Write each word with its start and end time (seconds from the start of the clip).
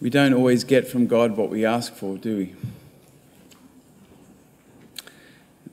We 0.00 0.10
don't 0.10 0.34
always 0.34 0.64
get 0.64 0.88
from 0.88 1.06
God 1.06 1.36
what 1.36 1.50
we 1.50 1.64
ask 1.64 1.94
for, 1.94 2.18
do 2.18 2.36
we? 2.36 2.54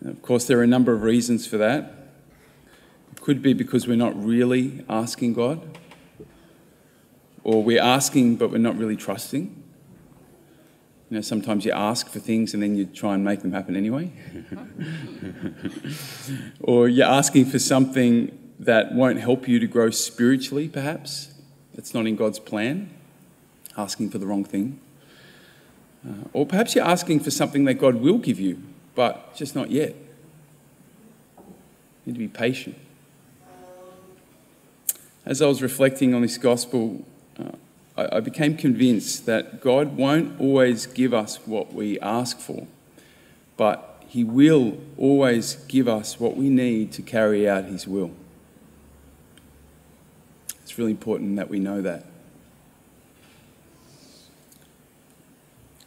Of 0.09 0.21
course, 0.21 0.45
there 0.47 0.59
are 0.59 0.63
a 0.63 0.67
number 0.67 0.93
of 0.93 1.03
reasons 1.03 1.45
for 1.45 1.57
that. 1.57 1.93
It 3.11 3.21
could 3.21 3.41
be 3.41 3.53
because 3.53 3.87
we're 3.87 3.97
not 3.97 4.21
really 4.21 4.83
asking 4.89 5.33
God, 5.33 5.61
or 7.43 7.63
we're 7.63 7.81
asking 7.81 8.37
but 8.37 8.51
we're 8.51 8.57
not 8.57 8.77
really 8.77 8.95
trusting. 8.95 9.61
You 11.09 11.17
know, 11.17 11.21
sometimes 11.21 11.65
you 11.65 11.73
ask 11.73 12.07
for 12.07 12.19
things 12.19 12.53
and 12.53 12.63
then 12.63 12.75
you 12.77 12.85
try 12.85 13.15
and 13.15 13.23
make 13.23 13.41
them 13.41 13.51
happen 13.51 13.75
anyway. 13.75 14.13
or 16.61 16.87
you're 16.87 17.05
asking 17.05 17.45
for 17.47 17.59
something 17.59 18.37
that 18.59 18.93
won't 18.93 19.19
help 19.19 19.47
you 19.47 19.59
to 19.59 19.67
grow 19.67 19.89
spiritually, 19.89 20.69
perhaps. 20.69 21.33
That's 21.73 21.93
not 21.93 22.07
in 22.07 22.15
God's 22.15 22.39
plan. 22.39 22.89
Asking 23.81 24.11
for 24.11 24.19
the 24.19 24.27
wrong 24.27 24.45
thing. 24.45 24.79
Uh, 26.07 26.27
or 26.33 26.45
perhaps 26.45 26.75
you're 26.75 26.85
asking 26.85 27.19
for 27.19 27.31
something 27.31 27.65
that 27.65 27.75
God 27.75 27.95
will 27.95 28.19
give 28.19 28.39
you, 28.39 28.61
but 28.93 29.35
just 29.35 29.55
not 29.55 29.71
yet. 29.71 29.95
You 31.37 32.13
need 32.13 32.13
to 32.13 32.19
be 32.19 32.27
patient. 32.27 32.77
As 35.25 35.41
I 35.41 35.47
was 35.47 35.63
reflecting 35.63 36.13
on 36.13 36.21
this 36.21 36.37
gospel, 36.37 37.03
uh, 37.39 37.51
I, 37.97 38.17
I 38.17 38.19
became 38.19 38.55
convinced 38.55 39.25
that 39.25 39.61
God 39.61 39.97
won't 39.97 40.39
always 40.39 40.85
give 40.85 41.11
us 41.11 41.37
what 41.47 41.73
we 41.73 41.99
ask 41.99 42.39
for, 42.39 42.67
but 43.57 44.03
He 44.07 44.23
will 44.23 44.77
always 44.95 45.55
give 45.67 45.87
us 45.87 46.19
what 46.19 46.37
we 46.37 46.49
need 46.49 46.91
to 46.93 47.01
carry 47.01 47.49
out 47.49 47.65
His 47.65 47.87
will. 47.87 48.11
It's 50.61 50.77
really 50.77 50.91
important 50.91 51.35
that 51.37 51.49
we 51.49 51.57
know 51.57 51.81
that. 51.81 52.05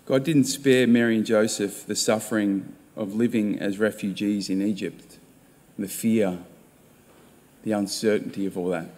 God 0.06 0.24
didn't 0.24 0.44
spare 0.44 0.86
Mary 0.86 1.16
and 1.16 1.24
Joseph 1.24 1.86
the 1.86 1.96
suffering 1.96 2.74
of 2.94 3.14
living 3.14 3.58
as 3.58 3.78
refugees 3.78 4.50
in 4.50 4.60
Egypt, 4.60 5.18
the 5.78 5.88
fear, 5.88 6.38
the 7.62 7.72
uncertainty 7.72 8.44
of 8.44 8.58
all 8.58 8.68
that. 8.68 8.88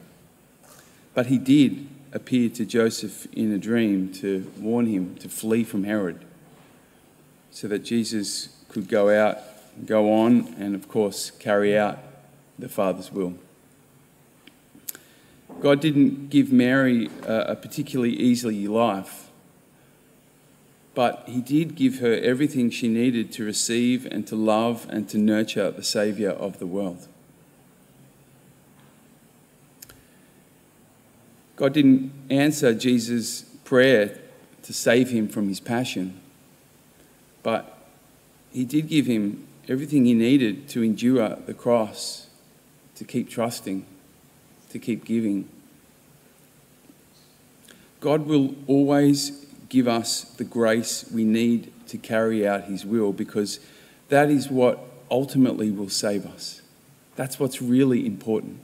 But 1.14 1.26
He 1.26 1.38
did 1.38 1.88
appear 2.12 2.48
to 2.48 2.64
Joseph 2.64 3.26
in 3.32 3.52
a 3.52 3.58
dream 3.58 4.12
to 4.14 4.50
warn 4.58 4.86
him 4.86 5.16
to 5.16 5.28
flee 5.28 5.64
from 5.64 5.84
Herod 5.84 6.24
so 7.50 7.68
that 7.68 7.80
Jesus 7.80 8.48
could 8.68 8.88
go 8.88 9.10
out, 9.10 9.38
go 9.84 10.12
on, 10.12 10.54
and 10.58 10.74
of 10.74 10.88
course 10.88 11.30
carry 11.30 11.76
out 11.76 11.98
the 12.58 12.68
Father's 12.68 13.12
will. 13.12 13.34
God 15.60 15.80
didn't 15.80 16.30
give 16.30 16.52
Mary 16.52 17.08
a, 17.22 17.54
particularly 17.54 18.14
easy 18.14 18.66
life, 18.66 19.30
but 20.96 21.24
He 21.26 21.42
did 21.42 21.74
give 21.74 21.98
her 21.98 22.14
everything 22.14 22.70
she 22.70 22.88
needed 22.88 23.30
to 23.32 23.44
receive 23.44 24.06
and 24.06 24.26
to 24.28 24.34
love 24.34 24.86
and 24.88 25.06
to 25.10 25.18
nurture 25.18 25.70
the 25.70 25.84
Saviour 25.84 26.32
of 26.32 26.58
the 26.58 26.66
world. 26.66 27.06
God 31.56 31.74
didn't 31.74 32.12
answer 32.30 32.72
Jesus' 32.72 33.42
prayer 33.64 34.18
to 34.62 34.72
save 34.72 35.10
him 35.10 35.28
from 35.28 35.48
his 35.48 35.60
passion, 35.60 36.18
but 37.42 37.78
he 38.50 38.64
did 38.64 38.88
give 38.88 39.04
him 39.04 39.46
everything 39.68 40.06
he 40.06 40.14
needed 40.14 40.66
to 40.70 40.82
endure 40.82 41.36
the 41.46 41.54
cross, 41.54 42.28
to 42.94 43.04
keep 43.04 43.28
trusting, 43.28 43.84
to 44.70 44.78
keep 44.78 45.04
giving. 45.04 45.48
God 48.00 48.26
will 48.26 48.54
always 48.66 49.45
give 49.68 49.88
us 49.88 50.24
the 50.24 50.44
grace 50.44 51.04
we 51.12 51.24
need 51.24 51.72
to 51.88 51.98
carry 51.98 52.46
out 52.46 52.64
his 52.64 52.84
will 52.84 53.12
because 53.12 53.60
that 54.08 54.30
is 54.30 54.50
what 54.50 54.80
ultimately 55.10 55.70
will 55.70 55.88
save 55.88 56.26
us. 56.26 56.62
That's 57.16 57.40
what's 57.40 57.62
really 57.62 58.06
important. 58.06 58.60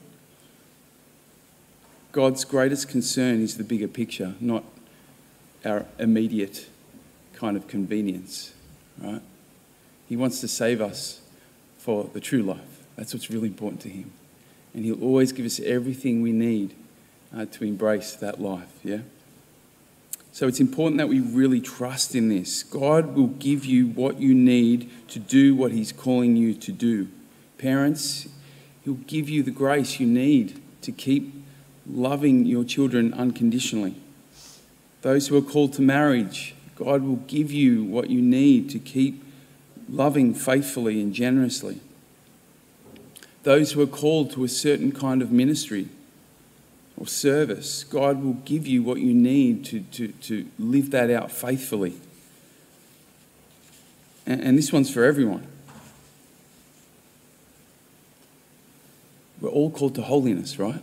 God's 2.12 2.44
greatest 2.44 2.88
concern 2.88 3.40
is 3.40 3.56
the 3.56 3.64
bigger 3.64 3.88
picture, 3.88 4.34
not 4.40 4.64
our 5.64 5.86
immediate 5.98 6.66
kind 7.32 7.56
of 7.56 7.66
convenience, 7.66 8.52
right? 8.98 9.22
He 10.08 10.16
wants 10.16 10.40
to 10.42 10.48
save 10.48 10.82
us 10.82 11.22
for 11.78 12.10
the 12.12 12.20
true 12.20 12.42
life. 12.42 12.84
That's 12.96 13.14
what's 13.14 13.30
really 13.30 13.48
important 13.48 13.80
to 13.82 13.88
Him. 13.88 14.12
And 14.74 14.84
He'll 14.84 15.02
always 15.02 15.32
give 15.32 15.46
us 15.46 15.58
everything 15.60 16.20
we 16.20 16.32
need 16.32 16.74
uh, 17.34 17.46
to 17.46 17.64
embrace 17.64 18.14
that 18.16 18.40
life, 18.40 18.78
yeah? 18.84 18.98
So 20.32 20.48
it's 20.48 20.60
important 20.60 20.96
that 20.96 21.10
we 21.10 21.20
really 21.20 21.60
trust 21.60 22.14
in 22.14 22.30
this. 22.30 22.62
God 22.62 23.14
will 23.14 23.26
give 23.26 23.66
you 23.66 23.88
what 23.88 24.18
you 24.18 24.34
need 24.34 24.90
to 25.08 25.18
do 25.18 25.54
what 25.54 25.72
He's 25.72 25.92
calling 25.92 26.36
you 26.36 26.54
to 26.54 26.72
do. 26.72 27.08
Parents, 27.58 28.26
He'll 28.82 28.94
give 28.94 29.28
you 29.28 29.42
the 29.42 29.50
grace 29.50 30.00
you 30.00 30.06
need 30.06 30.60
to 30.80 30.90
keep 30.90 31.44
loving 31.86 32.46
your 32.46 32.64
children 32.64 33.12
unconditionally. 33.12 33.94
Those 35.02 35.28
who 35.28 35.36
are 35.36 35.42
called 35.42 35.74
to 35.74 35.82
marriage, 35.82 36.54
God 36.76 37.02
will 37.02 37.16
give 37.16 37.52
you 37.52 37.84
what 37.84 38.08
you 38.08 38.22
need 38.22 38.70
to 38.70 38.78
keep 38.78 39.22
loving 39.86 40.32
faithfully 40.32 41.00
and 41.02 41.12
generously. 41.12 41.80
Those 43.42 43.72
who 43.72 43.82
are 43.82 43.86
called 43.86 44.30
to 44.32 44.44
a 44.44 44.48
certain 44.48 44.92
kind 44.92 45.20
of 45.20 45.30
ministry 45.30 45.88
or 47.02 47.06
service, 47.08 47.82
God 47.82 48.22
will 48.22 48.34
give 48.44 48.64
you 48.64 48.80
what 48.84 48.98
you 48.98 49.12
need 49.12 49.64
to, 49.64 49.80
to, 49.80 50.08
to 50.08 50.46
live 50.56 50.92
that 50.92 51.10
out 51.10 51.32
faithfully. 51.32 51.94
And, 54.24 54.40
and 54.40 54.56
this 54.56 54.72
one's 54.72 54.88
for 54.88 55.02
everyone. 55.02 55.44
We're 59.40 59.50
all 59.50 59.72
called 59.72 59.96
to 59.96 60.02
holiness, 60.02 60.60
right? 60.60 60.80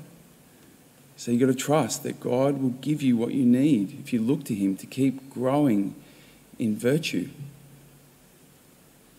So 1.16 1.32
you've 1.32 1.40
got 1.40 1.48
to 1.48 1.54
trust 1.54 2.04
that 2.04 2.20
God 2.20 2.62
will 2.62 2.72
give 2.82 3.02
you 3.02 3.16
what 3.16 3.34
you 3.34 3.46
need 3.46 3.98
if 4.02 4.12
you 4.12 4.22
look 4.22 4.44
to 4.46 4.54
Him 4.54 4.76
to 4.76 4.86
keep 4.86 5.30
growing 5.30 5.96
in 6.58 6.78
virtue, 6.78 7.30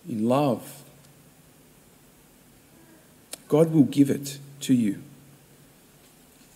in 0.07 0.29
love. 0.29 0.83
God 3.49 3.73
will 3.73 3.85
give 3.85 4.11
it 4.11 4.39
to 4.61 4.75
you. 4.75 5.03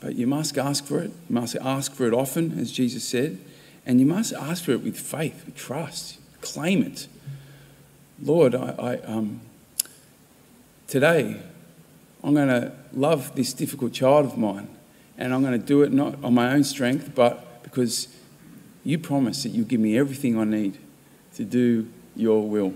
But 0.05 0.17
you 0.17 0.27
must 0.27 0.59
ask 0.59 0.85
for 0.85 0.99
it. 0.99 1.11
You 1.31 1.35
must 1.35 1.57
ask 1.57 1.95
for 1.95 2.07
it 2.07 2.13
often, 2.13 2.59
as 2.59 2.71
Jesus 2.71 3.09
said. 3.09 3.39
And 3.87 4.01
you 4.01 4.05
must 4.05 4.35
ask 4.35 4.65
for 4.65 4.73
it 4.73 4.83
with 4.83 4.99
faith, 4.99 5.47
with 5.47 5.57
trust. 5.57 6.19
Claim 6.43 6.83
it. 6.83 7.07
Lord, 8.23 8.55
I, 8.55 8.75
I 8.79 8.97
um, 8.99 9.41
today 10.87 11.41
I'm 12.23 12.35
going 12.35 12.49
to 12.49 12.73
love 12.93 13.35
this 13.35 13.55
difficult 13.55 13.95
child 13.95 14.27
of 14.27 14.37
mine 14.37 14.69
and 15.17 15.33
I'm 15.33 15.41
going 15.41 15.59
to 15.59 15.67
do 15.67 15.83
it 15.83 15.91
not 15.91 16.23
on 16.23 16.35
my 16.35 16.53
own 16.53 16.65
strength, 16.65 17.15
but 17.15 17.63
because 17.63 18.09
you 18.85 18.99
promise 18.99 19.43
that 19.45 19.51
you'll 19.51 19.65
give 19.65 19.81
me 19.81 19.97
everything 19.97 20.39
I 20.39 20.45
need 20.45 20.77
to 21.37 21.45
do 21.45 21.89
your 22.15 22.47
will. 22.47 22.75